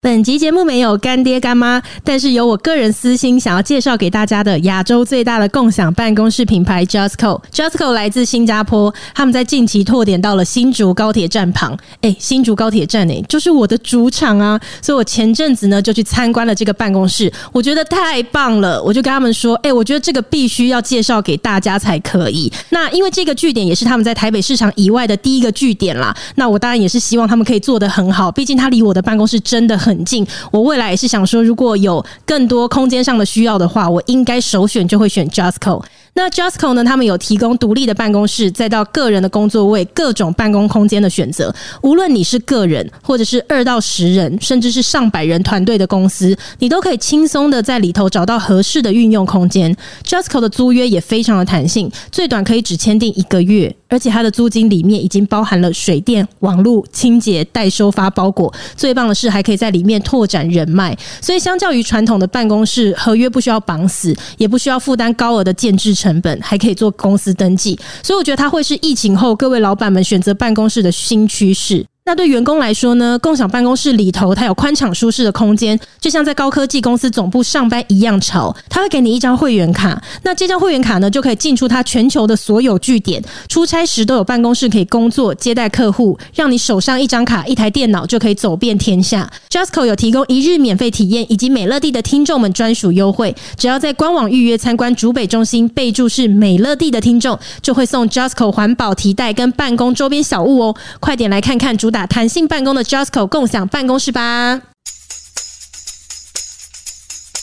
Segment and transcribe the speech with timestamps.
[0.00, 7.42] 本集节目没有干爹干妈，但是有我个人私心想要介绍给大家的亚洲最大的共享办公室品牌 Justco。
[7.52, 11.76] Justco 来自新加坡，他们在近期拓点到了新竹高铁站旁。
[12.00, 14.60] 哎，新竹高铁站哎，就是我的主场啊！
[14.80, 22.52] 所以我前阵子呢就去参观了这个办公室，我觉得太棒了，我就跟他们说，哎，我觉得这个必须要介绍给大家才可以。
[22.70, 29.87] 那因为这个据点也是他们在台北市场以外的第一个据点啦，那我当然也是希望他们可以做得很好，毕竟它离我的办公室真的很。
[29.88, 35.82] 很近，我未来也是想说，如果有更多空间上的需要的话，我应该首选就会选 Justco。
[36.14, 36.82] 那 Justco 呢？
[36.82, 41.54] 他们有提供独立的办公室，再到个人的工作位，各种办公空间的选择。
[41.82, 49.74] 无论你是个人，或者是二到十人，甚至是上百人团队的公司，你都可以轻松的在里头找到合适的运用空间。
[50.04, 58.52] Justco 的租约也非常的弹性，最短可以只签订一个月，而且它的租金里面已经包含了水电、网络、清洁、代收发包裹。
[58.76, 60.96] 最棒的是，还可以在里面拓展人脉。
[61.20, 71.84] 所以，相较于传统的办公室，合约不需要绑死，也不需要负担高额的建制成本还可以做公司登记，所以我觉得它会是疫情后各位老板们选择办公室的新趋势。
[72.08, 73.18] 那对员工来说呢？
[73.18, 78.56] 共享办公室里头，它有宽敞舒适的空间，就像在高科技公司总部上班一样潮。
[78.70, 83.22] 它会给你一张会员卡，那这张会员卡呢，就可以进出它全球的所有据点。
[83.50, 89.30] 出差时都有办公室可以工作、接待客户，让你手上一张卡、一台电脑就可以走遍天下。
[89.50, 93.36] Justco 有提供一日免费体验，以及美乐蒂的听众们专属优惠。
[93.58, 100.74] 只要在官网预约参观竹北中心，备注是美乐蒂的听众，就会送 Justco 环保提袋跟办公周边小物哦。
[101.00, 101.97] 快点来看看主打。
[102.06, 104.60] 弹性办公的 Justco 共享办公室吧。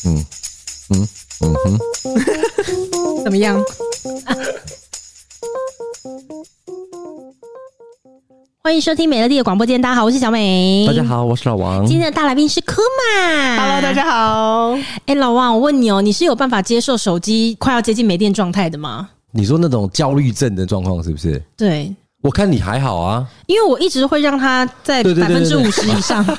[0.05, 0.25] 嗯
[0.89, 1.07] 嗯
[1.41, 1.79] 嗯哼，
[3.23, 3.61] 怎么样？
[8.63, 10.85] 欢迎收听美乐蒂的广播间，大家好，我是小美。
[10.87, 11.85] 大家好，我是老王。
[11.85, 13.57] 今天的大来宾是 Kuma。
[13.57, 14.75] Hello，大家好。
[15.05, 19.09] 哎，老王，我问你哦，你是有办法接受手机快要接近没电状态的吗？
[19.31, 21.39] 你说那种焦虑症的状况是不是？
[21.55, 21.95] 对。
[22.25, 26.25] 我看你还好啊，因为我一直会让它在百分之五十以上。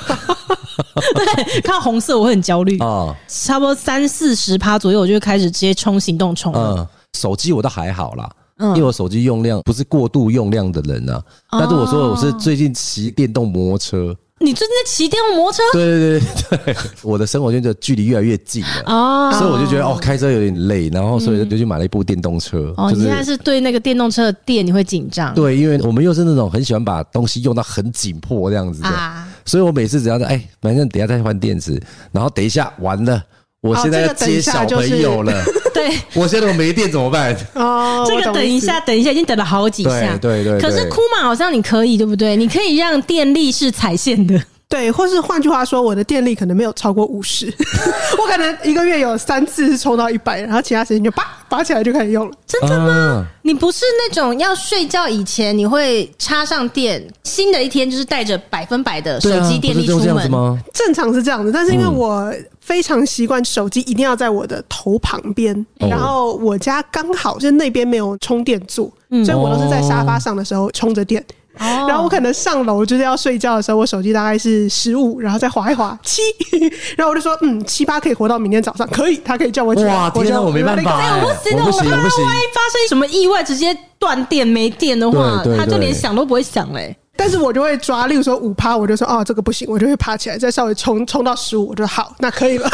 [1.14, 6.52] 对，看到红色我会很焦虑啊，差不多三四十趴左右，我就会开始直接冲行动充。
[6.54, 6.84] 嗯，
[7.16, 11.22] 手机我倒还好啦，因为我手机用量不是过度用量的人啊。
[11.52, 14.16] 但是我说我是最近骑电动摩托车。
[14.38, 15.62] 你最近在骑电动摩托车？
[15.72, 22.74] 对对对对，我的生活圈就距离越来越近了哦，所以我就觉得哦，开车有点累，然后所以就去买了一部电动车。
[22.76, 25.34] 哦，你现在是对那个电动车的电你会紧张？
[25.34, 31.80] 对，因为我们又是那种很喜欢把东西用到很紧迫这样子的，所以我每次只要在哎，反正等一下再换电池，
[32.12, 33.22] 然后等一下完了。
[33.66, 35.32] 我现在要接小朋友了，
[35.75, 37.37] 对，我现在我没电怎么办？
[37.54, 40.60] 哦，这个等一下，等一下，已经等了好几下，对对。
[40.60, 42.37] 可是 Kuma 好像你可以，对不对？
[42.37, 47.47] 你可以让电力是踩线的，对，或是换句话说，我的电力可能没有超过五十，
[48.21, 52.37] 我可能一个月有三次是充到一百，然后其他时间就拔拔起来就开始用了。
[52.47, 53.27] 真的吗？
[53.43, 60.60] 你不是那种要睡觉以前你会插上电，新的一天就是带着百分百的手机电力出门吗？
[60.75, 62.33] 正常是这样子，但是因为我。
[62.66, 68.93] 非常习惯手机一定要在我的头旁边，然后我家刚好就那边没有充电座，
[69.25, 71.25] 所以我都是在沙发上的时候充着电。
[71.59, 76.21] 然后我可能上楼就是要睡觉的时候，我手机大概是十五，然后再划一划七，
[76.97, 79.95] 然后我就说嗯，七八可以活到明天早上，可以，他可以叫我起来。
[79.95, 86.97] 哇，天哪，我没办法，我不行，我怕万一发生什么意外，直接断电没电的话，他就连想都不会想嘞。
[87.19, 92.71] 但是我就会抓，例如说五趴，我就说哦，这个不行，我就会爬起来，再稍微冲冲到十五，我就好，那可以了。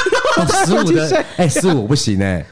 [0.67, 2.45] 十五的 哎，十五不行哎，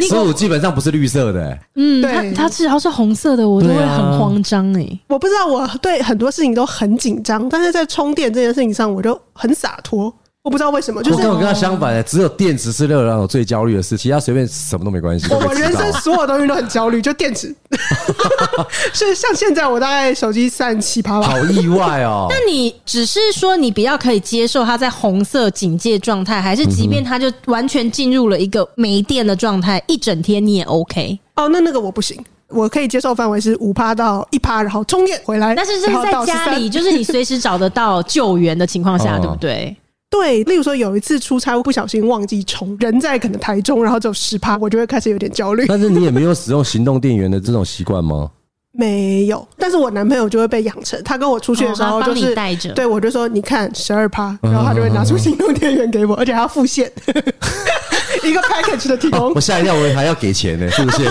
[0.00, 1.58] 十五基本上不是绿色的。
[1.74, 4.86] 嗯，对，它它只要是红色的，我都会很慌张哎。
[5.08, 10.12] 我不知道，我对很多事情都很紧张，但是在充电这件事情上，我就很洒脱。
[10.42, 15.26] 我不知道为什么，就是我跟他相反的，只有电池是让我最焦虑的事，其他随便什么都没关系。
[15.34, 17.54] 我人生所有东西都很焦虑，就电池。
[18.94, 21.28] 是像现在我大概手机三十七趴吧。
[21.28, 22.26] 好意外哦！
[22.30, 31.18] 那你只是说你比较可以接受它在红色警戒状态，还是即便它就完全进入了一个没电的状态，一整天你也 OK？
[31.36, 32.16] 哦，那那个我不行，
[32.48, 35.54] 我可以接受范围是五趴到一趴，然后充电回来。
[35.54, 39.76] 但是这是在家里，就是你随时找得到救援的情况下，对不对？
[40.10, 45.66] 对，例如说有一次出差，我不小心忘记充，人在可能台中，然后只有十趴，我就会开始有点焦虑。
[45.68, 48.28] 但是你也没有 使用行动电源的这种习惯吗？
[48.72, 56.90] 没有，但是我男朋友就会被养成，他跟我出去的时候就是带着，对我就说你看十二趴，然后他就会拿出行动电源给我，而且还要付现，
[58.24, 59.32] 一个 package 的提供。
[59.34, 61.04] 我吓一跳，我还要给钱呢，是不是？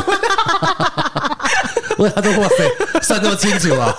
[2.00, 3.94] 我他说哇塞，算这么清楚啊，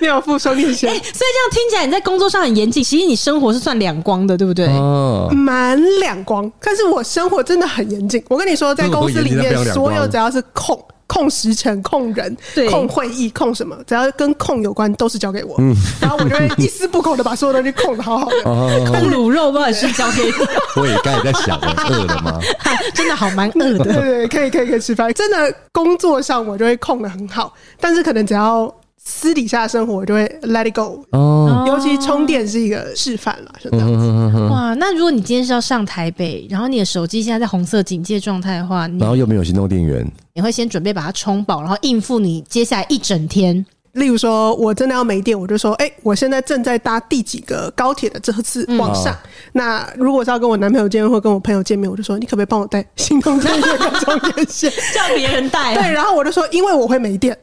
[0.00, 0.86] 没有付收利息。
[0.86, 4.66] 所以这样听起来你在工作上很严谨，其实你生活是算两光的，对不对？
[4.68, 8.24] 哦，蛮两光，但是我生活真的很严谨。
[8.28, 10.82] 我跟你说，在公司里面，所有只要是空。
[11.10, 12.36] 控时程、控人、
[12.70, 15.56] 控会议、控什么，只要跟控有关，都是交给我。
[15.58, 18.42] 嗯，然后我就会一丝不苟的把所有东西控的好好的。
[18.86, 20.32] 控卤肉不管是交给你。
[20.80, 22.38] 我也刚才在想，饿了吗？
[22.94, 23.84] 真的好蛮饿的。
[23.84, 25.12] 对对对，可以可以可以吃饭。
[25.14, 28.72] 真的工作上我就会控的很好，但是可能只要。
[29.02, 34.08] 私底下生活就会 let it go 哦，尤其充电是一个示范了，是这样子。
[34.50, 43.64] 哇，那如果你今天是要上台北，然后你的手机现在在红色警戒状态的话，然后又没有行动电源，你会先准备把它充饱，然后应付你接下来一整天。
[43.92, 49.12] 例如说，我真的要没电，我就说，哎、欸，我现在正在搭第几个高铁的这次往上。
[49.12, 55.82] 嗯、那如果是要跟我男朋友见面或跟我朋友见面，我就说，你可不可以帮我带新东电源跟充电线， 叫别人带、啊。
[55.82, 57.36] 对，然后我就说，因为我会没电，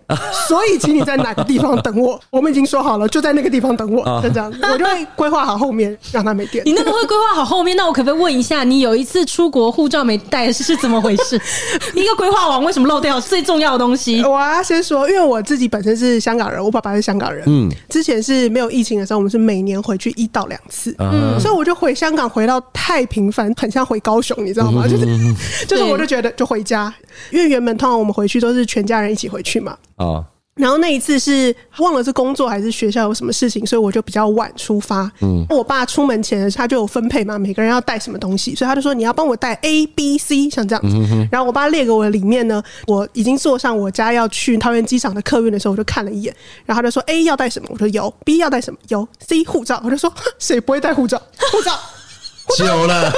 [0.48, 2.20] 所以请你在哪个地方等我。
[2.30, 4.54] 我们已经说好了，就在那个地方等我，就这样。
[4.72, 6.64] 我就会规划好后面让他没电。
[6.68, 7.76] 你那个会规划好后面？
[7.76, 11.40] 那我可不可以问一下，你有一次出国护照没带是是怎么回事？
[11.94, 14.24] 一个规划完为什么漏掉最重要的东西？
[14.24, 17.18] 我要先说，因为我自己本身是香港人，我爸爸是香。
[17.18, 24.88] 港人，嗯，之前是没有疫情的时候，我们是每年回去一到两次，嗯，所以我就回香港回到太频繁，很像回高雄，你知道吗？
[24.88, 25.06] 就是，
[25.66, 26.94] 就是，我就觉得就回家，
[27.32, 30.24] 因为原本通常我们回去都是全家人一起回去嘛，啊。
[30.58, 35.10] 然后那一次是忘了是工作还是学校有什么事情，所以我就比较晚出发。
[35.22, 41.28] 嗯，我爸出门前他就有分配嘛，每个人要带什么东西，所以他就说你要帮我带 A、B、C，像这样子。
[41.32, 48.14] 然后我爸列给我的里面呢，我已经坐上我家要去桃园机场的客运的时候，我就看了一眼，然后他就说 A 要带什么，我说有。
[48.26, 48.80] ；B 要带什么？
[48.88, 49.08] 有。
[49.28, 51.22] ；C 护照，我就说 谁不会带护照？
[51.52, 51.80] 护照，
[52.58, 53.18] 久了， 护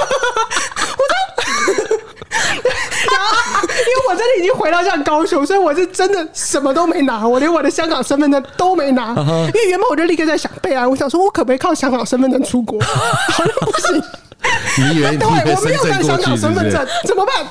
[1.08, 2.06] 照。
[3.10, 9.08] 然后，因为我真的已经回到像高雄，所以我是真的什么都没拿，我连我的香港身份证都没拿。
[9.16, 12.80] 因为原本我就立刻在想备案，我想说我可不可以靠香港身份证出国？
[12.84, 14.02] 好像不行。
[14.78, 17.46] 你以为 对，我没有带香港身份证，怎么办？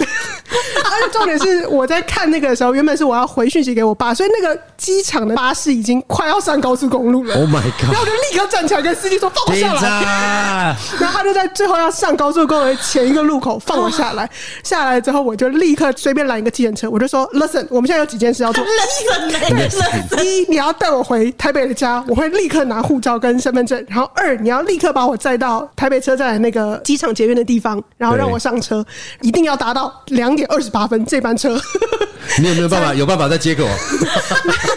[0.50, 7.36] 而且重点是我在看那个的时候，原本是我要回讯息给我爸，所以那个机场的巴士已经快要上高速公路了。
[7.36, 7.92] Oh my god！
[7.92, 10.76] 然后我就立刻站起来跟司机说放我下来。
[11.00, 14.28] 然后他就在最后要上高速公路的前一个路口放我下来。
[14.64, 18.64] 下来之后，我就立刻随便拦一个计程车，我就说：“Listen，我们现在有几件事要做。
[18.66, 23.86] Listen，一你要带我回台北的家，我会立刻拿护照跟身份证。
[23.88, 28.86] 然后二你要立刻把我载到台北车站的那个。”机场捷运的地方，然后让我上车，
[29.22, 31.60] 一定要达到两点二十八分这班车。
[32.40, 32.94] 你有没有办法？
[32.94, 33.70] 有办法再接给我？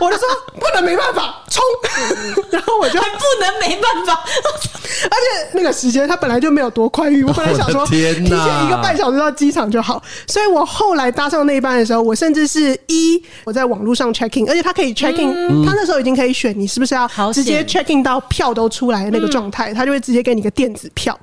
[0.00, 0.26] 我就说
[0.58, 1.62] 不能没办法冲，
[2.50, 4.22] 然后我就还不能没办法，
[5.10, 8.28] 而且那个时间他本来就没有多宽裕，我本来想说 提前一
[8.68, 21.18] 个半小时到机场就好，所以我后来搭上那一班的时候，我甚至是一我在网络上 check in，而且他可以 check in，他那时候已经可以选你是不是要直接 check in 到票都出来的那个状态，他就会直接给你个电子票。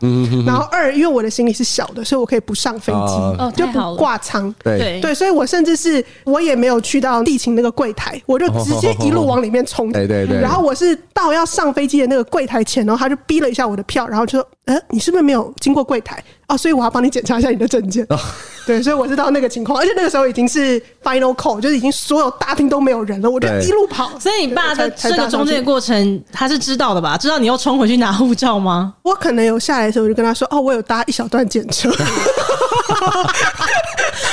[0.46, 4.54] 然后二，因为我的行李是小的，所以我可以不上飞机，就不挂舱。
[4.64, 5.00] 对。
[5.02, 8.46] 对，所以我甚至是我也没有去到地勤那个柜台，我就。
[8.66, 10.40] 直接一路往里面冲， 对对对。
[10.40, 16.58] 然后我是到要上飞机的那个柜台前，然后他就逼了一下我的票，然后就说：“呃，你是不是没有经过柜台啊？
[16.58, 18.06] 所以我要帮你检查一下你的证件。”
[18.66, 24.12] 对，所以我知道那个情况，而且那个时候已经是 final call，就是已经所有大厅都没有人了，我就一路跑。
[24.20, 27.16] 所以你爸的这个中间的过程，他是知道的吧？
[27.18, 28.96] 知道你要冲回去拿护照吗？
[29.04, 31.92] 我可能有下来的时候，我就跟他说：“哦，我有搭一小段检车。”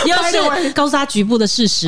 [0.07, 1.87] 要是高沙局部的事实。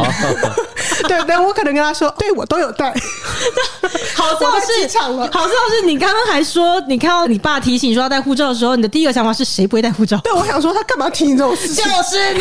[1.09, 2.93] 对对，我可能跟他说，对我都有带。
[4.15, 10.19] 好笑是，好笑是，你刚刚还说，你看到你爸提醒说要带护照的时候，你的第一个想法是谁不会带护照？
[10.25, 11.85] 对，我想说他干嘛提醒这种事情？
[11.85, 12.41] 就是你。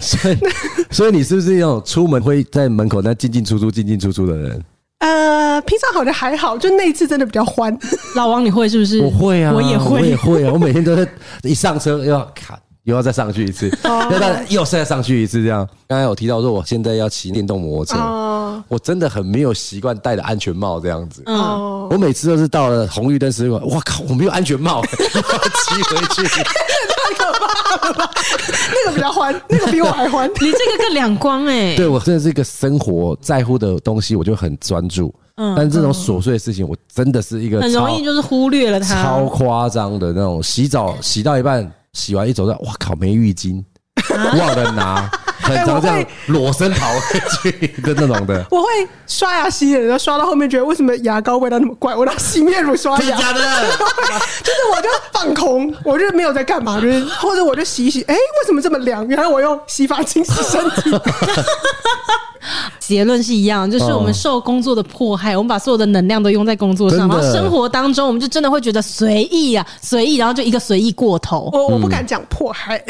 [0.00, 0.38] 所以，
[0.90, 4.64] 所以你是不是那种出门会在门口那进进出出、进进出出的人？
[5.00, 7.76] 呃，平常好像还好，就那一次真的比较欢。
[8.14, 9.00] 老王，你会是不是？
[9.00, 11.06] 我会啊，我也会，我也会啊，我每天都在
[11.42, 12.58] 一上车要看。
[12.88, 15.68] 又要再上去一次，要再又再上去一次，这样。
[15.86, 21.22] 刚才有提到说，我现在要骑电动摩托车，我真的很没有习惯戴的安全帽这样子。
[21.26, 24.82] 我每次都是到了红绿灯时，我靠，我没有安全帽，要
[25.20, 28.10] 骑回去，太可怕了吧？
[28.72, 30.26] 那个比较欢，那个比我还欢。
[30.40, 31.76] 你这个更两光哎。
[31.76, 35.14] 对，我真的是一个生活在乎的东西，我就很专注。
[35.36, 40.42] 嗯，但这种琐碎的事情，我真的是一个很容易就是忽略了它，超夸张的那种。
[40.42, 41.70] 洗澡洗到一半。
[41.92, 43.62] 洗完一走到，哇靠，没浴巾，
[44.38, 48.44] 忘了拿， 很常这样裸身跑回去的那种的。
[48.50, 48.68] 我会
[49.06, 53.16] 刷牙洗脸，然后刷到后面觉得为什么牙膏味道那么怪，我拿洗面乳刷牙。
[53.18, 59.06] 假的，就是我就放空，我就没有在干嘛，就是或者我就洗一洗，哎，为什么这么凉？
[59.08, 60.90] 原来我用洗发精洗身体。
[62.78, 71.50] 结论是一样，就是我们受工作的迫害，我们把所有的能量都用在工作上，然后生活当中，我们就真的会觉得随意啊，随意，然后就一个随意过头。
[71.52, 72.82] 我我不敢讲迫害，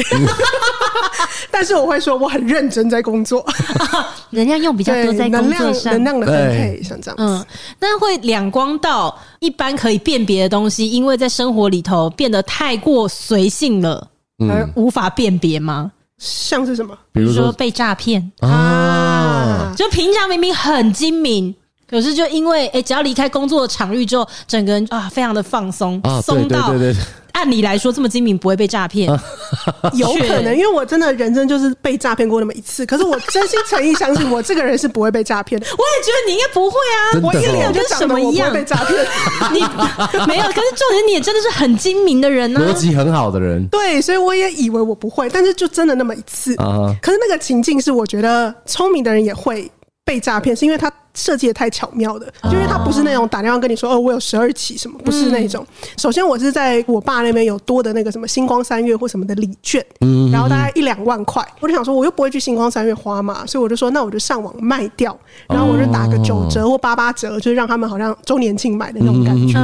[1.50, 3.44] 但是我会说我很认真在工作，
[4.30, 7.16] 人家用比较多在工作上，能量的分配像这样。
[7.18, 7.44] 嗯，
[7.80, 14.08] 那会两光到一般可以辨别的东西，因为在生活里头变得太过随性了，
[14.48, 15.90] 而无法辨别吗？
[16.18, 16.96] 像是什么？
[17.12, 18.30] 比如说被诈骗。
[18.40, 21.54] 啊，就平常明明很精明，
[21.88, 26.68] 可是就因为哎、欸，只要离开工作的场域之后，整个人啊非常的放松，松到。
[26.70, 27.02] 对对对对
[27.32, 29.08] 按理来说，这么精明不会被诈骗，
[29.94, 32.84] 有可能，因为我真的人生就是被诈骗过那么一次。
[32.84, 35.66] 可是我真心诚意相信，我这个人是不会被诈骗的。
[35.78, 39.06] 我也觉得你应该不会啊，我一脸跟什么一样被诈骗。
[39.52, 39.60] 你
[40.26, 43.64] 没有，可是重点你也真的是很精明的人呢，逻辑很好的人。
[43.68, 46.56] 对，所以我也以为我不会，但是就真的那么一次。
[46.56, 49.70] 啊可是那个情境是，我觉得聪明的人也会
[50.04, 50.92] 被诈骗，是因为他。
[51.18, 55.66] 设计的太巧妙的，就因为他不是那种打电话跟你说哦，我有十二期什么，不是那种。
[55.96, 59.84] 首先我是在我爸那边有多的那个什么星光三月或什么的礼券，
[60.32, 69.58] 然后大概一两万块，我就想说我又不会去星光三月花嘛，所以我就说那我就上网卖掉，然后我就打个九折或八八折，就是让他们好像周年庆买的那种感觉。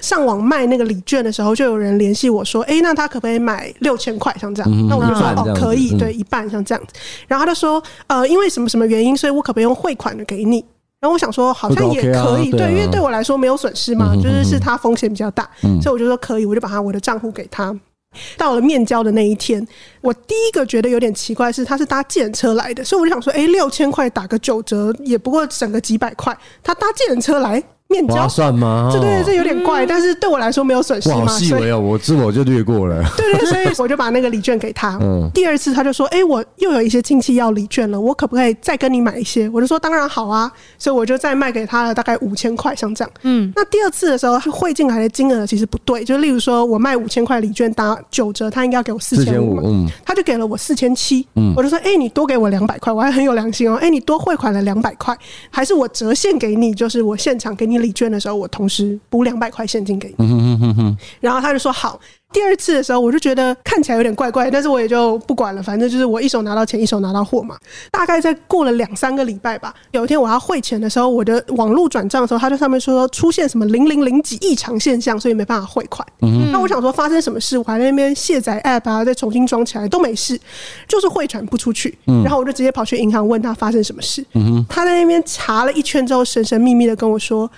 [0.00, 4.88] 上网卖那个礼券的时候，就有人联系我说，哎，那他可不可以买六千块像这样？
[4.88, 6.94] 那我就说哦，可以，对，一半像这样子。
[7.26, 10.64] 然后他就说，呃，因为什么什么原因，所以我可不可以用汇款的给你？
[11.00, 15.48] 然后我想说，好像也可以，对，因为对我来说没有损失嘛，就是是他风险比较大，
[15.82, 17.78] 所以我就说可以，我就把他我的账户给他。
[18.38, 19.66] 到了面交的那一天，
[20.00, 27.62] 我第一个觉得有点奇怪是，他是搭计程车来的，所以我就想说，哎，六千块打个九折，也不过省个几百块，他搭计程车来。
[27.88, 28.90] 面交算吗？
[28.92, 31.26] 这对这有点怪，但是对我来说没有损失嘛。
[31.26, 33.02] 好细微哦，我自我就略过了。
[33.16, 34.98] 对对，所以我就把那个礼券给他。
[35.00, 43.10] 嗯，第二次他就说：“哎，我又有一些亲戚要礼券了，我可不可以再跟你买一些？”我就说：“当然好啊。”所以我就再卖给他了大概五千块，像这样。
[43.22, 51.26] 嗯，那第二次的时候，他汇进来的金额其实不对，就例如说我卖五千块礼券打九折，他应该要给我四千五，嗯，他就给了我四千七。
[51.36, 53.76] 嗯，我就说：“哎，你多给我两百块，我还很有良心哦。
[53.80, 55.16] 哎，你多汇款了两百块，
[55.50, 56.74] 还是我折现给你？
[56.74, 62.00] 就是我现场给你礼券的时候，我。”同时补两百块现金给你，然后他就说好。
[62.36, 67.56] 第二次的时候，我就觉得看起来有点怪怪，但是我也就不管了，反正就是我一手拿到钱，一手拿到货嘛。
[67.90, 76.06] 大概在过了两三个礼拜吧，有一天我要汇钱的时候，我的网络转账的时候，他就上面说出现什么零零零几异常现象，所以没办法汇款。
[76.52, 80.38] 那我想说发生什么事，我还在那边卸载 app 啊，再重新装起来都没事，
[80.86, 81.96] 就是汇款不出去。
[82.04, 84.22] 然后我就直接跑去银行问他发生什么事。
[84.68, 87.50] 他在那边查了一圈之后，神神秘秘的跟我说。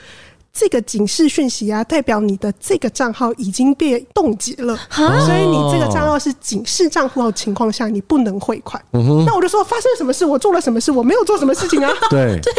[0.58, 8.82] 这个警示讯息啊，代表你的这个账号已经被冻结了，所以你这个账号是警示账户的情况下，你不能汇款。
[8.90, 10.26] 那我就说发生了什么事？
[10.26, 10.90] 我做了什么事？
[10.90, 11.92] 我没有做什么事情啊！
[12.10, 12.52] 对， 对，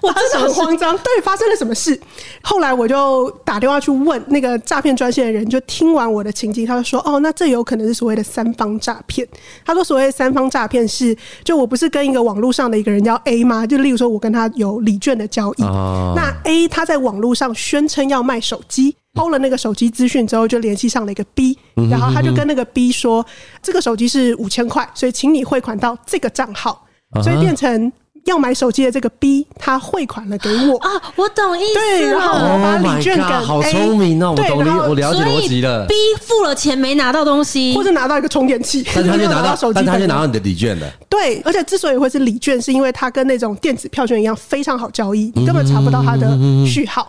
[0.00, 0.96] 我真的很慌张。
[0.98, 1.98] 对，发生了什么事？
[2.42, 9.26] 后来我就打电话去问那个诈骗专线的人，就听完我的情境，他就说：“哦，那这有可能是所谓的三方诈骗。”
[9.64, 13.66] 他说：“所谓的三方诈骗是，就我不是跟一个网络上的一个人叫 A 吗？
[13.66, 21.56] 就例如说，我跟他有礼券的交易，那 A 他在网络上。”宣称要卖手机，抛了那个手机资讯之后，就联系上了一个 B，
[21.90, 23.24] 然后他就跟那个 B 说，
[23.62, 26.84] 这个手机是五千块，所以请你汇款到这个账号，
[27.22, 27.92] 所以变成。
[28.24, 31.74] 要买手机的这个 B，他汇款了给我啊，我懂意思。
[31.74, 35.86] 对，然后我把礼券给 A，好聪明哦，我懂，我了解逻辑了。
[35.86, 40.86] B 付了钱没拿到东西，或者拿到一个充电器，但他就拿到 手机，但他就拿到你的礼券了。
[41.08, 46.36] 对，而且之所以会是礼券，是因为它跟那种电子票券一样非常好交易，你根本查不到它的
[46.66, 47.08] 序号。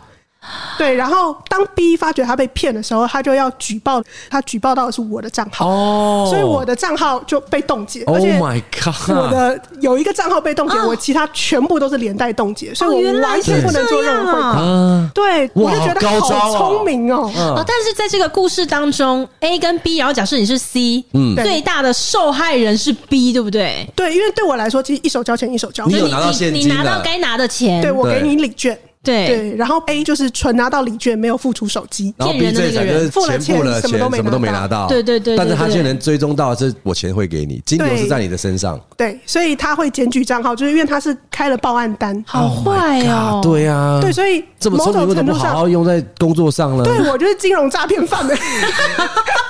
[0.77, 8.03] 对，然后当 B 发觉他被骗的时候，他就要举报，他举报到的是我的账号，哦，所以我的账号就被冻结。
[8.05, 15.11] 而且 Oh my God，我的有一个账号被冻结，我其他全部都是连带冻结，所以我完全不能做任何汇款。
[15.13, 17.31] 对，我就觉得好聪明哦。
[17.35, 23.87] 哦，但是在这个故事当中，A 跟 B，然后假设你是 C，嗯，最大的受害人是 B，对不对？
[23.95, 28.77] 对，因为对我来说，其实一手交钱一手交，你有拿到现金，你拿到该拿的钱，对，我给你礼券。
[29.03, 33.89] 对对，然后 A 就是纯拿到礼券，没有付出手机，然后 B 这一层就是付了钱，什
[34.23, 34.87] 么都没拿到。
[34.87, 38.79] 对对对，但是他却能追踪到，这我钱会给你，金流是在你的身上。
[38.95, 43.41] 对，所以他会检举账号，就是因为他是开了报案单，好坏哦。
[43.43, 46.83] 对啊，对，所以这么聪明，为什么不好好用在工作上了？
[46.85, 48.33] 对，我就是金融诈骗犯的。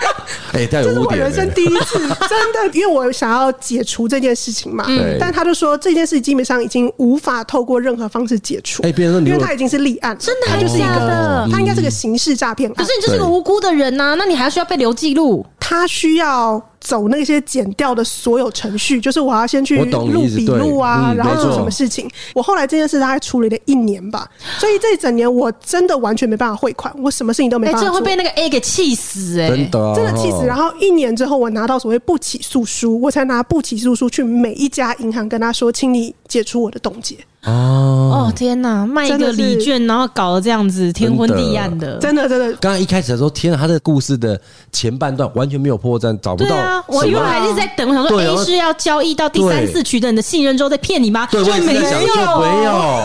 [0.53, 2.09] 哎，这是我人生第一次，真
[2.53, 4.85] 的，因为我想要解除这件事情嘛。
[4.85, 8.83] 对，但他就说这件事基本上已经无法透过任何方式解除。
[8.83, 10.17] 哎，别人说，因为他已经是立案。
[10.19, 11.47] 真的还是假的？
[11.51, 12.75] 他应该是个刑事诈骗案。
[12.75, 15.45] 可是你就是个无辜的人呐，那你还需要被留记录？
[15.59, 22.09] 他需要走那些剪掉的所有程序，就是我要先去录笔录啊，然后做什么事情。
[22.35, 27.87] 我后来这件事大概处理了一年吧，所以这一整年我真的完全没办法汇款，我什么事情都没办法做。
[27.87, 30.45] 真的会被那个 A 给气死哎，真的真的气死。
[30.45, 37.15] 然后一年之后，我拿到所谓不起诉书，我才拿不起诉书去每一家银行跟他说，请你解除我的冻结。
[37.45, 42.45] 哦哦天哪，卖一个礼券，然后搞得这样子天昏地暗的，真的真的。
[42.53, 44.39] 刚刚一开始的时候，天哪，他的故事的
[44.71, 46.49] 前半段完全没有破绽，找不到。
[46.49, 51.27] 对啊，我因为还是在等，我想说 A 是要交易到第三次取得你的信任之后再骗你吗？
[51.31, 53.01] 对，就没有，没有。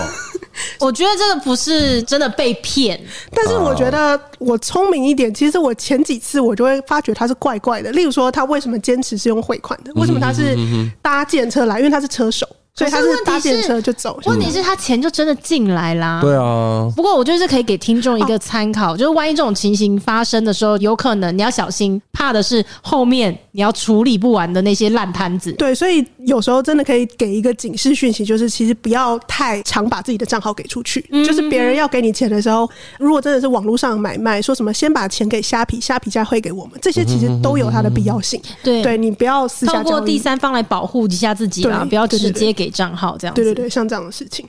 [0.80, 3.00] 我觉得这个不是真的被骗，
[3.32, 5.32] 但是我觉得我聪明一点。
[5.32, 9.92] 其实我前几次我就会发觉他是怪怪的，例如说他为什么坚持是用汇款的？
[9.94, 10.56] 为什么他是
[11.00, 11.78] 搭建车来？
[11.78, 12.44] 因为他是车手。
[12.78, 16.20] 所以他是搭电车就走，问题是他钱就真的进来啦。
[16.22, 25.50] 对啊，不过我觉得这可以给听众一个参考，就是万一这种情形发生的时候，有可能你要小心，怕的是后面你要处理不完的那些烂摊子。
[25.54, 31.00] 对，所以有时候真的可以给一个警示讯息，就是其实不要太常把自己的账号给出去。
[31.26, 32.70] 就是别人要给你钱的时候，
[33.00, 38.40] 如果真的是网络上买卖，说什么先把钱给虾皮，虾皮再汇给我们，这些其实都有它的必要性。
[38.62, 42.67] 对，对你不要私下透过第三方来保护一下自己啊，不要直接给。
[42.70, 44.46] 账号这样子，对对对，像这样的事情，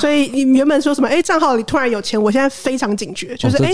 [0.00, 1.08] 所以你原本说什么？
[1.08, 3.72] 哎，账号里突然有钱，我现在非常警觉，就是哎，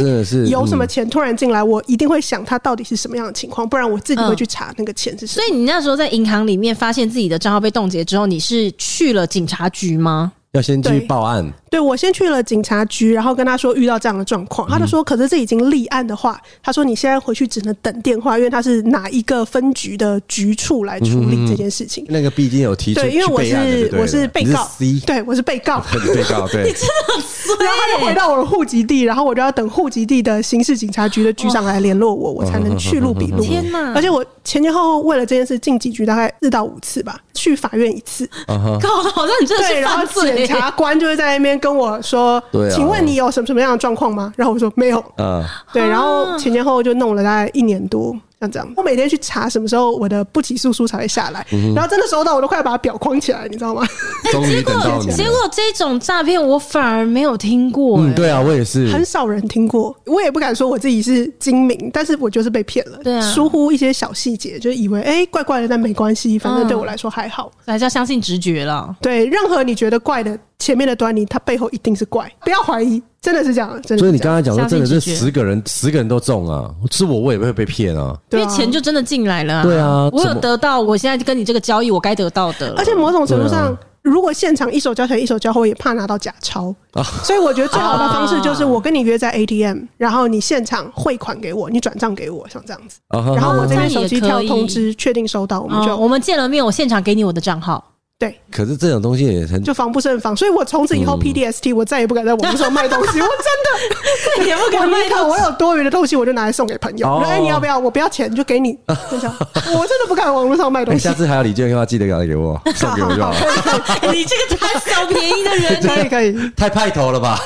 [0.49, 5.43] 有什么钱突然进来，我一定会想它到底是什么样的情况，不然我自己会去查那个钱是什么。
[5.43, 10.33] 所以你那时候在银行里面发现自己的账号被冻结之后，你是去了警察局吗？
[10.53, 11.51] 要先去报案。
[11.71, 22.05] 对，我先去了警察局，然后跟他说遇到这样的状况，他就说，可是这已经立案的话，他说你现在回去只能等电话，因为他是哪一个分局的局处来处理这件事情。
[22.11, 24.71] 那个毕竟有提出，对，因为我是我是被告，
[25.07, 25.81] 对，我是被告，
[26.15, 26.65] 被告，对。
[26.69, 27.57] 你真的很衰。
[27.65, 33.43] 然后他就回到我的户籍地，然后我就要等户籍地的刑事警察局的局长来联络我，我才能去录笔录。
[33.43, 33.95] 天哪！
[33.95, 40.47] 而且我前前后后为了这件事进警局大概四到五次吧，去法院一次， 搞得好像你真的是犯罪。
[40.47, 42.43] 检察官就会在那边跟我说。
[42.51, 44.33] 对，请问你有什么什么样的状况吗？
[44.37, 45.03] 然后我说没有。
[45.19, 48.17] 嗯，对，然后前前后后就弄了大概一年多。
[48.43, 51.47] 像这样，我每天去查什么时候我的不起诉书才会下来，
[51.77, 53.87] 然后真的收到，我都快要把它裱框起来，你知道吗？
[54.33, 55.12] 终于等到你。
[55.12, 58.01] 结果这种诈骗我反而没有听过。
[58.01, 59.97] 嗯，对啊，我也是，很少人听过。
[60.07, 62.99] 我也不敢说我自己是精明，但是我就是被骗了。
[63.05, 67.53] 对啊，疏忽一些小细节，就以为哎怪怪的，但没关系，反正对我来说还好。
[67.64, 68.93] 还是要相信直觉了。
[69.01, 73.01] 对，任何你觉得怪的前面的端倪，它背后一定是怪，不要怀疑。
[73.23, 73.99] 真的是这样，真的。
[73.99, 76.69] 所以你刚才讲说，真的是十个人，十个人都中啊！
[76.91, 78.19] 是我，我也会被骗啊。
[78.31, 79.63] 因为钱就真的进来了。
[79.63, 82.75] 对啊，我有得到，我现在就跟你这个交易，我该得到的。
[82.77, 87.05] 而且某种程度上，如果现场一手交钱一手交货，我也怕拿到假钞啊。
[87.23, 92.99] 所以我觉得最好的方式就是我跟你约在 ATM，然后你现场汇款给我，你转账给我，像这样子。
[93.09, 97.91] 然后我这边手机跳通知，确定收到，我们就我们见了面，我现场给你我的账号。
[98.23, 103.19] 对，可是这种东西也很就防不胜防，所以我从此以后 PDST 我再也不敢在网络上卖东西。
[103.21, 103.97] 我真的
[104.39, 105.25] 再也不敢卖东西。
[105.25, 107.17] 我有多余的东西，我就拿来送给朋友。
[107.25, 107.77] 哎，你要不要？
[107.77, 108.79] 我不要钱，就给你。
[109.11, 111.01] 真的，我真的不敢网络上卖东西。
[111.01, 114.13] 下次还有礼券的话，记得给我， 送给我就好了。
[114.13, 117.41] 你这个贪小便宜的人， 可以可以，太派头了吧？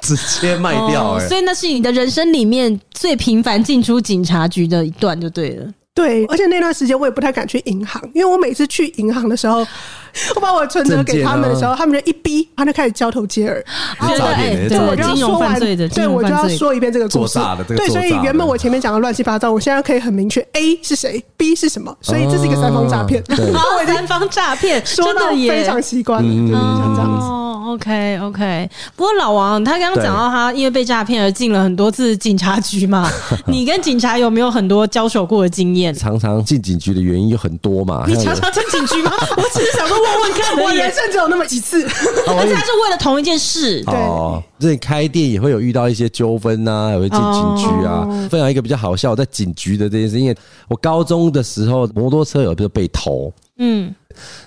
[0.00, 5.66] 直接卖掉，所以那是你的人生里面最频繁进出警察局的一段，就对了。
[5.94, 9.66] 对，而且那段时间我也不太敢去银行，因为我每次去银行的时候，
[10.36, 13.64] 我把我的存折给他们的时候，他们就一逼，他就开始交头接耳，
[14.00, 17.38] 觉得哎，对，我就要说完，对，我就要说一遍这个故事。
[17.68, 23.22] 对，所以原本我前面讲的乱七八糟，我现在可以很明确，A 是谁，B 是什么，所以这是一个三方诈骗。
[23.52, 27.26] 好， 三方诈骗，说的非常习惯，就是像这样子。
[27.64, 33.08] OK OK，不过老王他刚刚讲到他因为被诈骗而进了很多次警察局嘛，
[33.46, 35.94] 你跟警察有没有很多交手过的经验？
[35.94, 38.04] 常常进警局的原因有很多嘛。
[38.06, 39.12] 你常常进警局吗？
[39.36, 43.82] 我只是想说问问看， 我人生只有那么几次，而且他是为了同一件事。
[43.84, 43.94] 对，
[44.58, 48.06] 这里开店也会有遇到一些纠纷呐，也会进警局啊。
[48.30, 50.36] 分享一个比较好笑在警局的这件事，因为
[50.68, 53.32] 我高中的时候摩托车有没有被偷？
[53.58, 53.94] 嗯。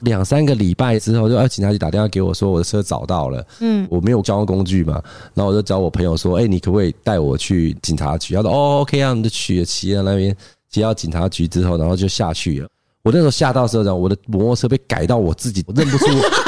[0.01, 3.43] 两三个礼拜之后，就要警察局打电话给我说，我的车找到了。
[3.61, 5.01] 嗯，我没有交通工具嘛，
[5.33, 8.35] 然后我就找我朋友说，哎，你可不可以带我去警察局？
[8.35, 10.37] 他说，哦，OK 啊，我们就去了，骑到那边，
[10.69, 12.67] 骑到警察局之后，然后就下去了。
[13.05, 16.07] 我那时候吓到的时候，我的摩托车被改到我自己我认不出，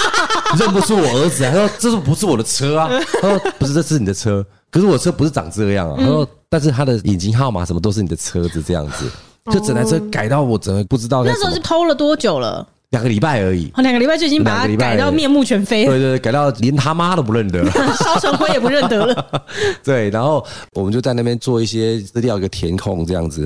[0.58, 1.44] 认不出我儿子。
[1.44, 2.90] 他说，这是不是我的车啊？
[3.22, 4.44] 他说，不是，这是你的车。
[4.72, 5.96] 可是我的车不是长这样啊。
[6.00, 9.06] 他说，但是他的引擎号码什么都是你的车子这样子，
[9.52, 11.24] 就整台车改到我整个不知道。
[11.24, 12.68] 那时候是偷了多久了？
[12.90, 15.92] 两个礼拜而已，两个礼拜就已经把它改到面目全非了。
[15.92, 17.72] 对对对，改到连他妈都不认得了，
[18.04, 19.42] 烧成灰也不认得了。
[19.84, 20.44] 对，然后
[20.74, 23.46] 我们就在那边做一些资料一个填空这样子，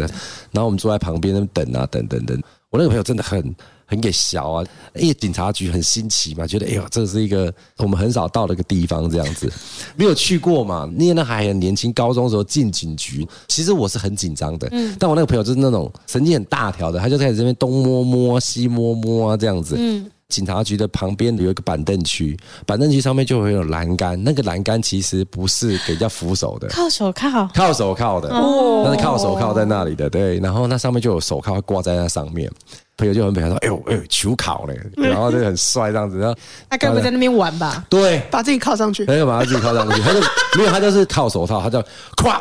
[0.52, 2.42] 然后我们坐在旁边那边等啊等等等。
[2.72, 3.56] 我那个朋友真的很。
[3.92, 9.52] 很给小啊，因为警察局很新奇嘛，觉得哎呦，这是一个我们很少到的一个地方，这样子
[9.98, 10.90] 没有去过嘛。
[10.96, 14.70] 那那还很年轻，高中的时候进警局，其实我是很紧张的。
[14.72, 19.76] 嗯，但我那个朋友就是那种神经很大条的，他就开始这边东摸摸西摸摸啊，这样子。
[19.78, 32.50] 嗯，警察局的旁边有一个板凳区，板凳区上面就会有栏杆，那个栏杆其实不是给人家扶手的，靠手铐，靠手铐的哦，那是靠手铐在那里的，对，然后那上面就有手铐挂在那上面。
[32.98, 36.20] 朋友就很美，他说：“哎呦哎呦，求考嘞！”然后就很帅这样子。
[36.20, 36.38] 然后
[36.70, 37.84] 他该不会在那边玩吧？
[37.90, 39.06] 对，把自己靠上去。
[39.06, 40.20] 没有把他自己靠上去，他就
[40.56, 41.82] 没有，他就是靠手套，他就
[42.16, 42.40] 咵，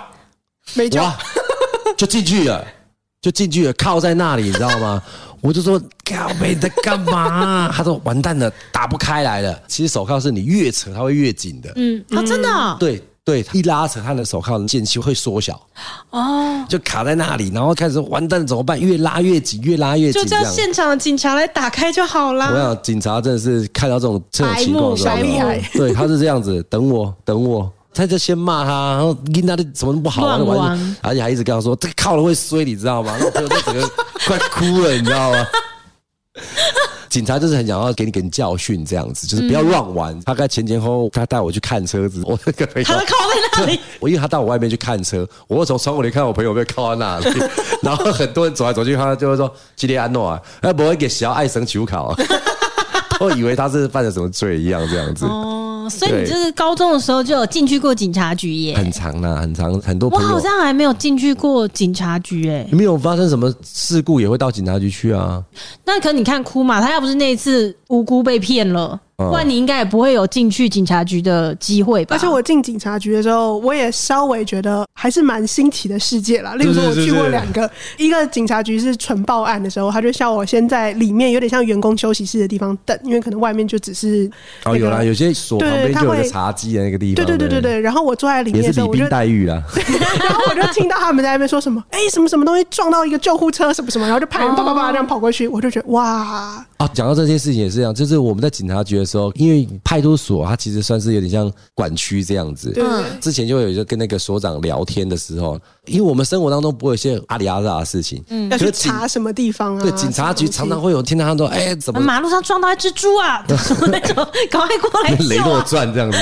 [0.74, 1.10] 没叫，
[1.96, 2.62] 就进去了，
[3.22, 5.02] 就进去了，靠在那里，你知道吗？
[5.40, 11.72] 我就说：“靠北在干嘛？” 他说：“完蛋了，打不开来了。”其实手铐是你越扯，它会越紧的。
[11.76, 12.76] 嗯，啊，真的？
[12.78, 13.02] 对。
[13.22, 15.60] 对，一拉扯，他的手铐的间隙会缩小，
[16.08, 18.80] 哦，就卡在那里，然后开始完蛋怎么办？
[18.80, 22.46] 越拉越紧，越拉越紧，就叫现场的警察来打开就好了。
[22.46, 25.60] 我想警察真的是看到这种这种情况，小厉害。
[25.74, 33.12] 对，他是这样子，等我，等我，他就先骂他，然后跟他的什么都不好玩的玩，而且还一直跟他说这个靠了会衰，你知道吗？
[33.16, 33.90] 然后朋友就整个
[34.26, 35.46] 快哭了，你知道吗？
[37.10, 40.20] 警察就是很想要给你给你教训，这样子就是不要乱玩。
[40.20, 43.80] 大概前前后后，他带我去看车子，我那个朋友他靠在那里。
[43.98, 47.42] 我因为他到我外面去看车，我从窗户里看我朋友被靠在那里，
[47.82, 52.14] 然后很多人走来走去，他就会说：“吉列安诺啊，他不会给小爱神求考，
[53.18, 55.26] 我以为他是犯了什么罪一样，这样子。”
[55.90, 58.76] 所以你就是高中的时候就有进去过警察局耶？
[58.76, 60.26] 很长啦，很长，很多朋友。
[60.26, 62.66] 我好像还没有进去过警察局哎。
[62.70, 65.42] 没有发生什么事故也会到警察局去啊？
[65.84, 68.98] 那可你看哭嘛，他要不是那一次无辜被骗了。
[69.28, 72.16] 不然你应该也不会有进去警察局的机会吧？
[72.16, 76.54] 而且我进警察局的时候，我也稍微觉得还是蛮新奇的世界啦。
[76.54, 84.30] 例如说，我去过两个，一个警察局是纯报案的时候，他就叫我先在里面有点像员工休息室的地方等，因为可能外面就只是
[84.64, 87.24] 哦，有啦，有些锁旁边就有个茶几的那个地方。
[87.24, 87.80] 对对对对对。
[87.80, 89.62] 然后我坐在里面的时候，我就待遇啦。
[90.22, 96.64] 然后我就听到他们在那边说什么，哎，什么什么东西撞到一个救护车，什么什么，然后就派人啪啪啪这样跑过去，我就觉得哇。
[96.80, 102.72] 啊，讲到这件事情也是这样，就是我们在警察局的时候，因为派出所它其实算是有点像管区这样子。
[102.72, 102.82] 对，
[103.20, 109.82] 之前就会有一个跟那个所长聊天的时候，因为我们生活当中不会有一些阿里阿扎的事情，嗯，要去查什么地方啊？
[109.82, 113.44] 对，警察局常常会有听到他说，哎，怎么马路上撞到一只猪啊？
[113.58, 115.10] 什么那种， 赶快过来！
[115.28, 116.18] 雷诺传这样子。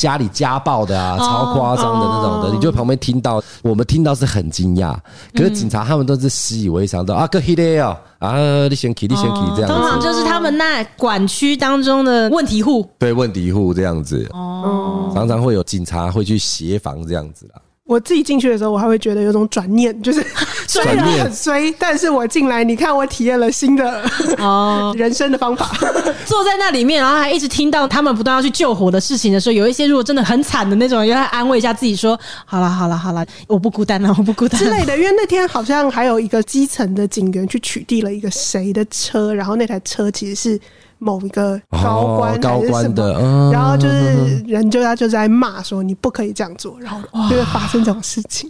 [0.00, 4.96] 家里家暴的啊，超夸张的那种的，哦、你就旁边听到，我们听到是很惊讶，
[5.34, 17.60] 可是警察他们都是习以为常的、嗯、啊，哥希勒哦，啊，你先起，你先起这样子，通常就是他们那管区当中的问题户，对，问题户这样子，哦，常常会有警察会去协防这样子啦。
[17.90, 20.24] 我自己进去的时候，我还会觉得有种转念，就是
[20.68, 25.68] 虽然很衰，但是我进来，你看我体验了新的哦 人生的方法。
[26.24, 34.96] 坐在那里面，然后还一直听到他们不断要去救火的事情的时候，有一些如果真的很惨的那种，要安慰一下自己说：“好了，好了，好了，我不孤单了，我不孤单。”之类的。
[34.96, 40.60] 因为那天好像还有一个基层的警员去取缔了一个谁的车，然后那台车其实是。
[41.00, 48.48] 某一个高官还是什么，然后就是人就他就在骂说，你不可以这样做，然后就会发生这种事情。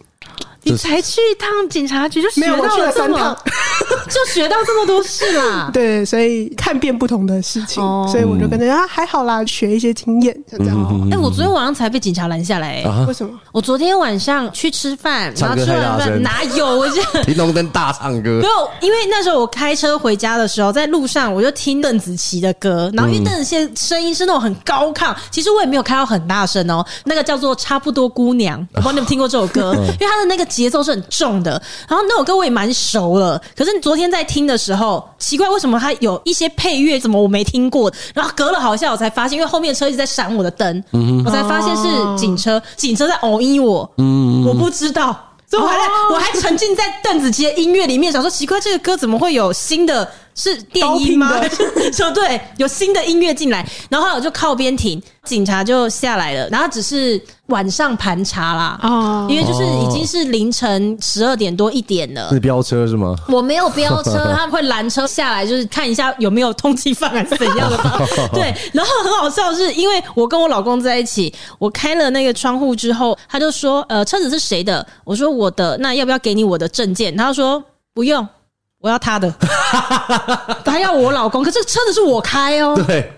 [0.62, 3.36] 你才去一趟警察局就学到了这么，
[4.08, 5.70] 就学到这么多事啦。
[5.74, 11.08] 对，所以看遍不同的事情，哦、所以我就跟着啊，还好啦，学一些经验，就这样。
[11.10, 13.32] 哎、欸，我昨天晚上才被警察拦下来、欸，啊、为什么？
[13.52, 16.66] 我昨天晚上去吃饭，然后吃完饭哪有？
[16.66, 18.40] 我就停红灯大唱歌。
[18.40, 26.84] 没有，因为那时候我开车回家的时候，在路上我就听邓紫棋的歌，然后因为邓紫棋声音是那种很高亢，其实我也没有开到很大声哦。
[27.04, 31.52] 那个叫做差不多姑娘，我不知道你们听过这首歌，因为他的那个节奏是很重的。
[31.88, 37.90] 然后那首歌我也蛮熟了，可是你昨天在听的时候，奇怪为什么它有一些配乐，怎么我没听过？
[38.12, 40.84] 然后隔了好一下，我才发现，因为后面车一直在闪我的灯，
[41.24, 43.90] 我才发现是警车，警车在偶遇我，
[44.46, 45.28] 我不知道。
[45.48, 45.82] 所以我还在，
[46.12, 50.08] 我还沉浸在邓紫棋的音乐里面，想说奇怪，这个歌怎么会有新的？
[50.34, 51.32] 是电音吗？
[51.92, 62.28] 说对，有新的音乐进来，然后我就靠边停，警察就下来了，然后只是晚上盘查啦，哦，因为就是已经是凌晨十二点多一点了。
[62.30, 63.14] 是飙车是吗？
[63.28, 67.78] 我没有飙车，他们会拦车下来，就是看一下有没有通缉犯还是怎样的。
[68.32, 77.16] 对，然后很好笑是，因为我跟我老公在一起，我开了那个窗户之后，他就说：“呃，车子是谁的？”我说：“我的。”那要不要给你我的证件？
[77.16, 77.62] 他就说
[77.92, 78.26] ：“不用。”
[78.80, 79.32] 我要他的，
[80.64, 82.74] 他要我老公，可是车子是我开哦。
[82.86, 83.12] 对。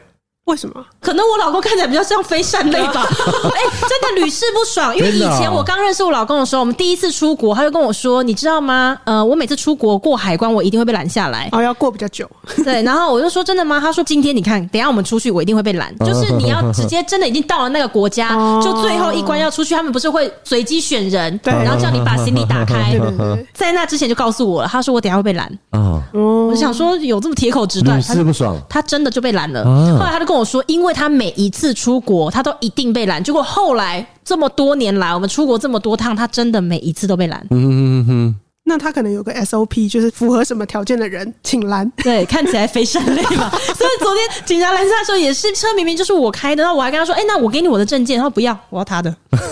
[0.46, 0.84] 为什么？
[1.00, 3.06] 可能我老公看起来比较像非善类吧。
[3.06, 4.94] 哎、欸，真的屡试不爽。
[4.96, 8.98] 因为以前我刚认识我老公的时候，我们第一次出国，他就跟我说：“你知道吗？
[9.04, 11.48] 呃，我每次出国过海关，我一定会被拦下来。
[11.52, 12.28] 哦，要过比较久。
[12.64, 13.78] 对，然后我就说：真的吗？
[13.80, 15.94] 他说：今天你看，等一下我们出去，我一定会被拦。
[16.04, 22.90] 就是你要直接真的已经到了那个国家，就最后一关要出去，他们不是会随机选人，对，然后叫你把行李打开。
[22.90, 25.46] 对对对，在那之前就告诉我了，他说我等一下会被拦。
[25.70, 29.64] 啊，我想说有这么铁口直断，屡试不爽，他真的就被拦了。
[29.64, 31.12] 后来他就跟我说，因为他。
[31.12, 33.22] 每一次出国，他都一定被拦。
[33.22, 37.46] 结果后来这么多年来，我们出国这么多趟，他真的每一次都被拦。
[37.50, 38.34] 嗯嗯嗯，
[38.72, 41.86] 那他可能有个 SOP，就是符合什么条件的人请拦。
[42.02, 43.50] 对，看起来非善类嘛。
[43.50, 49.14] 所以昨天警察拦下的时候，也是车明明就是我开的，然后我还跟他说：“哎、欸，那我给你我的证件。”他说：“不要，我要他的。”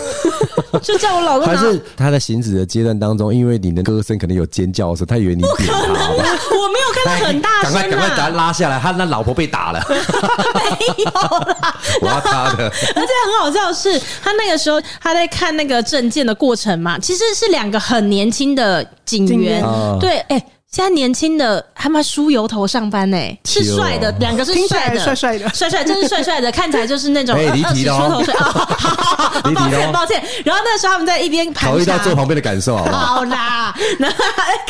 [0.81, 1.55] 就叫我老公拿。
[1.55, 6.09] 还是他在行驶的阶段当中，因为你的歌声可能有尖叫的时候，他以为你不可能啊！
[6.53, 9.85] 我没有看到很大声，赶快赶快把他拉下来，他那老婆被打了。
[9.91, 12.65] 没有啦，我要他的。
[12.65, 18.83] 而且很好笑的是，他那个时候他在看那个证件的过程嘛，其实是两个很年轻的
[19.19, 19.63] 警员，
[19.99, 20.47] 对，哎、欸。
[20.71, 28.33] 现在年轻的他们梳油头上班呢，是帅的，两个是帅的，帅帅的，帅帅，真是帅帅的，看起来就是那种二十出头岁。
[29.53, 30.23] 抱歉抱歉。
[30.45, 33.75] 然后那时候他们在一边考虑到坐旁边的感受，好啦。
[33.99, 34.17] 然后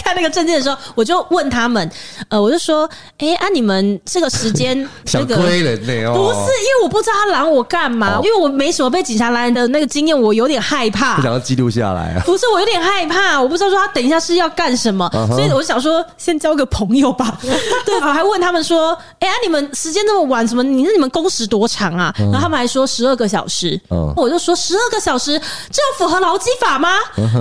[0.02, 1.90] 看那个证件的时候，我就问他们，
[2.30, 5.92] 呃，我就说，哎，啊，你们这个时间想亏人呢？
[6.08, 12.22] 哦，不是，因为我不知道他拦我干嘛，因为我没什么被警察拦的那个经验，我有点害怕，不想要记录下来啊。
[12.24, 15.89] 不是，我有点害怕，我不知道说他等一下是要干什么，所以我想说。
[15.90, 17.36] 说先交个朋友吧，
[17.84, 20.62] 对，我还问他们说：“哎呀，你们时间那么晚，什么？
[20.62, 23.80] 你那你们工时多长啊？”然后他们还说十二个小时。
[23.90, 25.32] 嗯，我就说十二个小时，
[25.70, 26.90] 这样符合劳基法吗？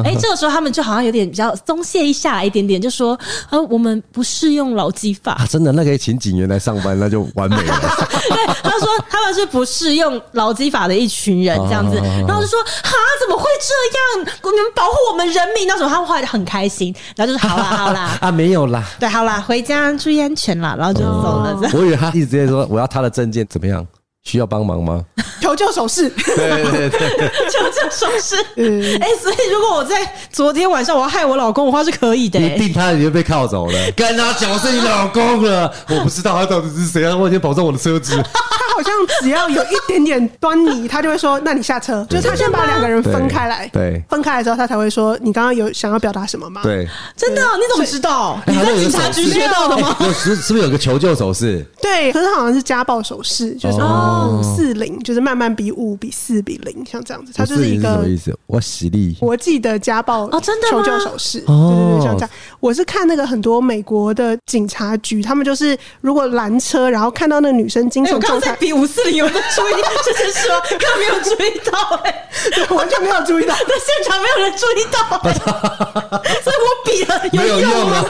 [0.03, 3.17] 哎，这个时候他们就好像有点比较松懈一下来一点点，就说
[3.51, 7.79] ：“呃，我们不适用劳基法。”真的，那可以请警员来上班，那就完美了。
[8.29, 11.97] 对，他说他们是不适用劳基法的一群人，这样子。
[12.27, 14.35] 然后就说：“哈，怎么会这样？
[14.43, 21.57] 你们保护我们人民，那时候他们后来很开心，然后就说：“好啦， 好啦啊。”没有啦，对，好啦，回家注意安全啦，然后就走了。
[21.73, 23.85] 我以为他一直在说我要他的证件，怎么样？
[24.23, 25.01] 需要帮忙吗？
[25.41, 28.35] 求救手势，对对对，求救手势。
[28.57, 29.95] 嗯， 哎，所以如果我在
[30.31, 32.37] 昨天晚上我要害我老公的话是可以的。
[32.37, 37.15] 你定他你就被铐走了，跟他讲是你老公了，我不知道他到底是谁啊！
[37.15, 38.21] 我已经保证我的车子。
[38.69, 48.39] 好像只要有一点点端倪，他就会说：“那你下车。”就是他先把两个人分开来，对，分开来之后，他才会说：“你刚刚有想要表达什么吗？”对，真的，你怎么知道？
[48.47, 49.95] 你在警察局学到的吗？
[50.13, 51.65] 是是不是有个求救手势？
[51.82, 57.32] 对，可是好像是家暴手势，就是哦四零，就是慢慢比五比四比零，像这样子。
[57.36, 58.38] 它就是一个什么意思？
[58.47, 62.29] 我洗力，国际的家暴哦，真的求救手势，对对对，像这样。
[62.60, 68.58] 我是看那个很多美国的警察局，他们就是如果拦车，然后看到那女生精神状态。
[68.60, 69.82] 比五四零有没有注意？
[70.06, 72.28] 就是说，他没有注意到，哎，
[72.75, 74.99] 完全没有注意到， 在现场没有人注意到，
[76.43, 77.12] 所以我比了
[77.45, 78.06] 有用啊。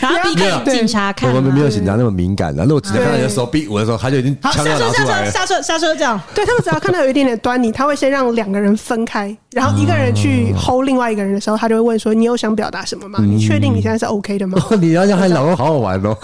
[0.00, 2.64] 然后比给警察看，我们没有警察那么敏感的。
[2.64, 5.30] 如果警察看到你的手比我的时候，他就已经枪要拿出来了。
[5.30, 6.20] 下车，下车，这样。
[6.34, 13.18] 对，他们只要看到有一点点端倪，他会先让两个人分开，然后一个人去 hold 另外一个人的时候，他就会问说：“你有想表达什么吗？
[13.22, 16.16] 你确定你现在是 OK 的吗？”你要让他老公好好玩哦。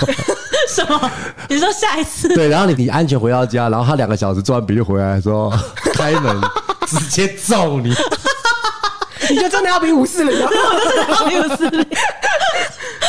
[0.69, 1.11] 什么？
[1.49, 2.29] 你说下一次？
[2.35, 5.51] 对，然后你你安全回到家，然后他两个小时做完笔就回来说
[5.95, 6.37] 开门，
[6.89, 7.95] 直接揍你，
[9.31, 11.87] 你就真的要比五四零， 我就真的要比五四零。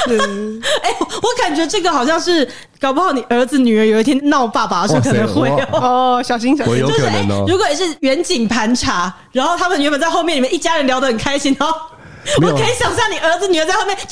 [0.07, 2.47] 嗯，哎，我感觉这个好像是，
[2.79, 7.45] 搞不好你儿子女儿有一天闹爸爸的时候可能会哦，小心小心，有可能哦。
[7.47, 11.67] 如果也是远景盘查，然后他们原本在后面，你们一家人聊得很开心哦。
[12.41, 14.07] 我可以想象你儿子女儿在后面，救命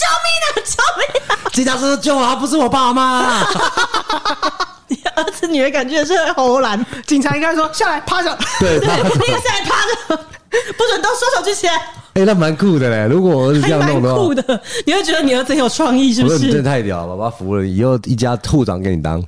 [0.46, 0.56] 啊！
[0.66, 1.50] 救命啊！
[1.54, 3.46] 警察叔叔救我，啊不是我爸妈。
[4.90, 9.76] 你儿子女儿感觉是喉兰警察应该说下来趴着，对，对，那个下来趴
[10.16, 10.18] 着，
[10.78, 11.74] 不准动，双手举起来。
[12.14, 13.06] 哎、欸，那蛮酷的嘞！
[13.08, 16.40] 如果我儿子这样弄的话，酷的，你会觉得你儿子很有创意，是不是？
[16.40, 19.20] 你真的太屌了，爸爸服了，以后一家兔长给你当。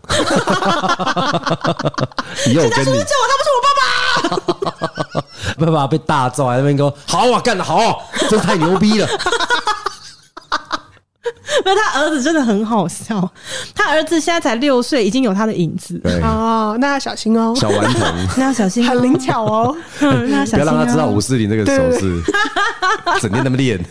[2.48, 5.22] 以后我跟你叫我，他不是我爸爸。
[5.60, 9.08] 爸爸被大揍，还在那边说：“好啊，干得好，真太牛逼了。”
[11.66, 13.30] 那他儿子真的很好笑，
[13.76, 16.00] 他儿子现在才六岁，已经有他的影子。
[16.00, 19.76] 对哦，那要小心哦，小顽童， 那要小心，很灵巧哦。
[20.00, 22.22] 嗯， 那要小心，不要让他知道五四零这个手势，
[23.22, 23.84] 整天那么练。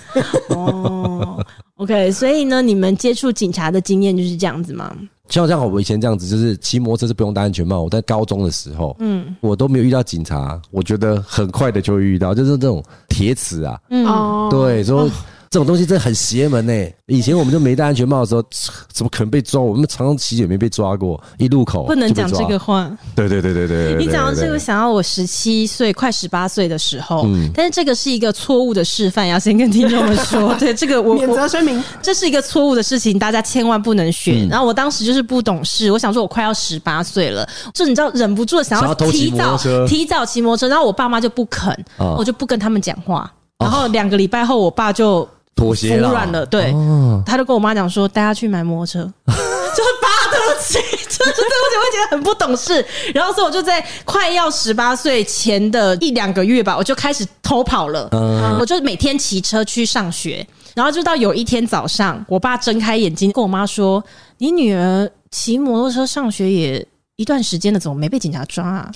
[0.48, 1.44] 哦
[1.76, 4.90] ，OK，所以呢，你们接触警察的经验就是这样子吗？
[5.28, 7.82] 像像我以前这样子，就是骑摩托车是不用戴安全帽。
[7.82, 15.06] 我在高中的时候，嗯，我都没有遇到警察，我觉得很快的就会遇到，就是这种铁齿啊，嗯，对，说。
[15.50, 16.94] 这种东西真的很邪门呢、欸。
[17.06, 18.42] 以前我们就没戴安全帽的时候，
[18.92, 19.60] 怎么可能被抓？
[19.60, 22.90] 我们常常骑也没被抓过，一路口不能讲这个话。
[23.14, 34.32] 对对对对对，你讲到这个，想要我十七岁快十八岁的时候，嗯，但是这个是一个错误的示范，要先跟听众们说， 对这个我免责声明，这是一个错误的事情，大家千万不能学。
[34.44, 39.56] 嗯、然后我当时就是不懂事，我想说我快要十八岁了，就你知道忍不住想要提早
[39.86, 43.30] 提早骑摩托车，然后我爸妈就不肯，哦、我就不跟他们讲话。
[43.58, 46.46] 然后两个礼拜后，我爸就妥协了，服软了。
[46.46, 50.74] 对，哦、他就跟我妈讲说，带他去买摩托车， 就是爸，对不起，
[51.06, 52.84] 就是对不起，我觉得很不懂事。
[53.12, 58.08] 然后所以我就在快要十八岁前的一两个月吧，我就开始偷跑了。
[58.12, 64.02] 嗯，我就每天骑车去上学，然后就到有一天早上，我爸睁开眼睛跟我妈说
[64.38, 66.86] ：“你女儿骑摩托车上学也
[67.18, 68.90] 一段时间了，怎么没被警察抓啊？”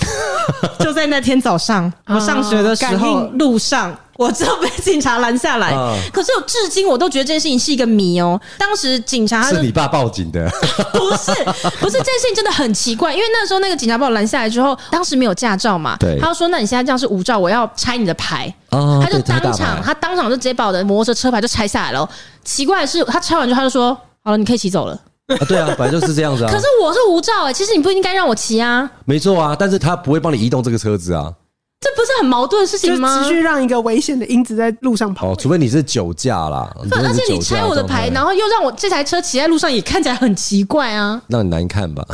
[0.79, 3.95] 就在那天早上， 我上学的时候路上。
[4.17, 8.41] 我就被警察拦下来，嗯、可是我至今我都觉得这件事情是一个谜哦。
[8.59, 10.49] 当时警察是你爸报警的，
[10.93, 11.33] 不是
[11.81, 18.55] 不是，这件事情真的很奇怪，因为那时候那个警察把我拦下来之后，当时没有驾照嘛，对，他就说：“那你现在这样是无照，我要拆你的牌。
[18.69, 22.09] 哦”他就当场他当场就直接把我的摩托车车牌就拆下来了。
[22.45, 24.97] 奇怪的是，他拆完之后他就说：“好了，你可以骑走了。”
[25.41, 26.51] 啊，对啊，本来就是这样子啊。
[26.51, 28.91] 可是我是无照哎、欸，其实你不应该让我骑啊。
[29.05, 31.33] 没错啊，但是他不会帮你移动这个车子啊。
[31.81, 33.17] 这不是很矛盾的事情吗？
[33.17, 35.33] 就持续让一个危险的因子在路上跑。
[35.33, 36.73] 哦，除非你是酒驾啦。
[36.93, 41.21] 而且你拆我的牌，然后又让我这台车骑在路上，也看起来很奇怪啊。
[41.27, 42.07] 那很难看吧？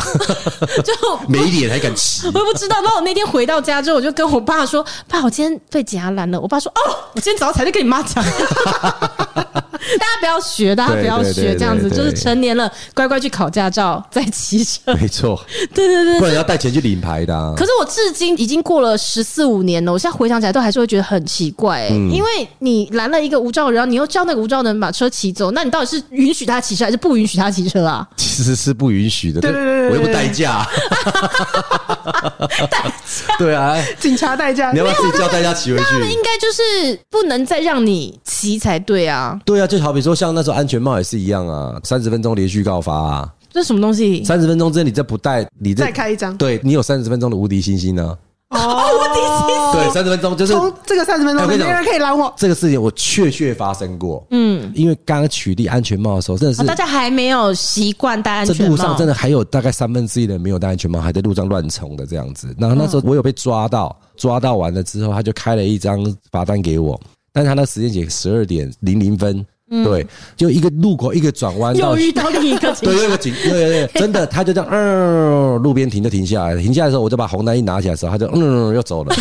[0.83, 2.27] 就没脸还敢骑？
[2.29, 2.81] 我也不知道。
[2.81, 6.81] 然后我那天回到家之后，我就跟我爸说：“爸，我今天被警察拦了。”我爸说：“哦，
[7.15, 8.25] 我今天早上才在跟你妈讲。”
[9.99, 14.95] 大家不要学，大家不要学这样子，就是成年了乖乖去考驾照再骑车。
[14.95, 15.41] 没错，
[15.75, 17.55] 对对对，不然要带钱去领牌的。
[17.57, 28.07] 可是我至今已经过了十四五年了，我现在回想起来都还是会觉得很奇怪，因为你拦了一个无照人，然后你又叫那个无照的人把车骑走，那你到底是允许他骑车还是不允许他骑车啊？
[28.17, 30.67] 其实是不允许的，对对对，我又不代驾，
[32.69, 35.85] 代驾，对啊，警察代驾，你要不要自己叫代驾骑回去？
[36.01, 39.68] 那应该就是不能再让你骑才对啊，对啊。
[39.69, 43.35] 就好比说，像那时候安全帽也是一样啊，三十分钟连续告发啊。
[43.53, 44.25] 这是什么东西？
[44.25, 46.37] 三十分钟之内你再不戴，你再开一张。
[46.37, 48.17] 对，你有三十分钟的无敌星星呢。
[48.51, 49.73] 哦，无敌星星。
[49.73, 52.33] 对，三十分钟就是从这个三十分钟，没人可以拦我。
[52.37, 54.27] 这个事情我确确发生过。
[54.31, 58.63] 嗯，因为刚刚取缔安全帽的时候，真的是大家还没有习惯戴安全帽。
[58.63, 62.55] 这路上真的还有大概三分之一的人没有戴安全帽，还在路上乱冲的这样子。
[62.59, 66.99] 然后那时候我有被抓到，抓到完了之后，他就开了一张罚单给我，
[67.33, 69.45] 但是他那时间写十二点零零分。
[69.71, 79.15] 嗯、对，就一个路口，一个转弯， 又遇到另一个 警，对，又一个警，对对对， 真的，他就这样，嗯，路边停就停下来了，停下来的时候，我就把红单一拿起来的时候，他就嗯，又走了。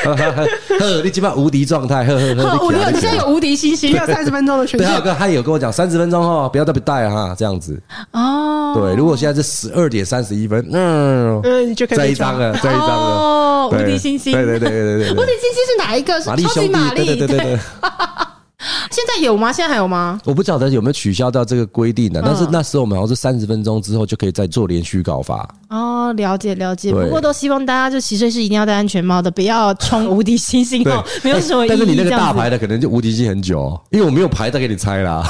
[0.04, 2.58] 呵呵呵，你基本上无敌状态，呵呵呵。
[2.64, 4.88] 我你现在有无敌星星，要三十分钟的 权限。
[4.88, 7.80] 对，哥，他有跟我讲三十分钟哦，不要特别带哈，这样子。
[8.12, 8.72] 哦。
[8.74, 12.94] 对，如果现在是十二点三十一分，嗯，嗯，你就可以这一张了，这一张了。
[12.94, 15.10] 哦，无敌星星，对对对对对。
[15.10, 16.20] 无敌星星是哪一个？
[16.20, 17.58] 是超级玛丽，对对对对。
[18.90, 19.52] 现在有吗？
[19.52, 20.20] 现在还有吗？
[20.24, 25.48] 我不晓得有没有取消掉这个规定的，但是那时候我们好像是三十分钟之后就可以再做连续告发。
[25.68, 26.92] 哦，了解了解。
[26.92, 31.68] 不过都希望大家就骑车是一定要戴安全帽的，不要冲无敌星星哦，没有什么意义。
[31.68, 35.24] 但是你那个大牌的可能就无敌星很久，因为我没有牌再给你拆啦。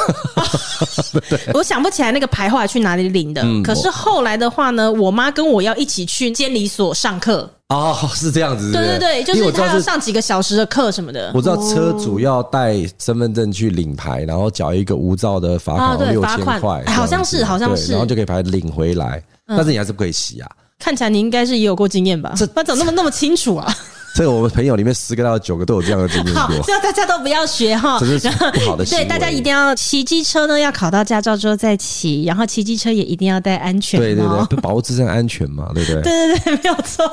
[1.52, 3.44] 我想不起来那个牌后来去哪里领的。
[3.62, 7.50] 可是后来的话呢，我妈跟我要一起去监理所上课。
[7.70, 8.72] 哦，是这样子。
[8.72, 11.30] 对对对，就是他要上几个小时的课什么的。
[11.32, 19.22] 我知道车主要带身份证去领牌，然后缴一个无照的罚款六千块，好像是，好像是，然后就可以把它领回来。
[19.46, 20.50] 但是你还是不可以洗啊。
[20.78, 22.34] 看起来你应该是也有过经验吧？
[22.36, 23.76] 这怎么那么那么清楚啊？
[24.14, 26.62] 这个我们朋友里面十个到九个都有这样的经验过。
[26.62, 27.98] 希望大家都不要学哈。
[28.00, 28.84] 这是不好的。
[28.84, 34.04] 对，大家一定要骑机车呢，要考到驾照之后再骑，然后骑机车也一定要戴安全帽。
[34.04, 34.24] 对对
[34.56, 36.02] 对，保护自身安全嘛，对不对？
[36.02, 37.10] 对对对，没有错。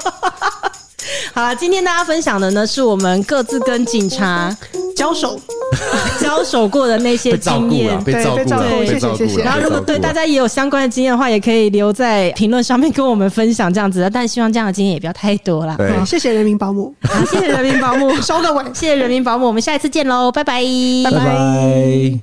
[1.33, 4.55] 好了，今天大家分享的呢，是我们各自跟警察
[4.95, 5.39] 交手、
[6.19, 9.43] 交手过的那些经验，被照顾了，被照顾，谢谢谢谢。
[9.43, 14.09] 然后如果对大家也有相关的经验的话，也可以留在评论上面跟我们分享这样子的。
[14.09, 15.75] 但希望这样的经验也不要太多了。
[15.77, 16.93] 对，谢谢人民保姆，
[17.29, 20.61] 谢谢人民保姆，收个尾，谢谢人民保姆，我们下一次见喽，拜拜，
[21.03, 22.19] 拜拜。